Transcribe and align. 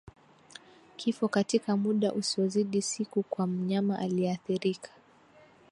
Kifo 0.95 1.27
katika 1.27 1.77
muda 1.77 2.13
usiozidi 2.13 2.81
siku 2.81 3.23
kwa 3.23 3.47
mnyama 3.47 3.99
aliyeathirika 3.99 4.89